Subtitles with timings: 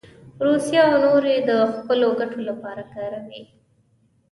[0.45, 3.41] روسیه او نور یې د خپلو ګټو لپاره کاروي.